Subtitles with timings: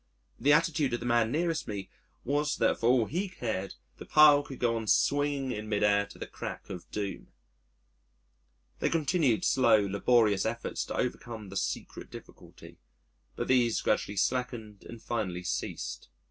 [0.39, 1.91] The attitude of the man nearest me
[2.23, 6.07] was that for all he cared the pile could go on swinging in mid air
[6.07, 7.27] to the crack of Doom.
[8.79, 12.79] They continued slow, laborious efforts to overcome the secret difficulty.
[13.35, 16.09] But these gradually slackened and finally ceased.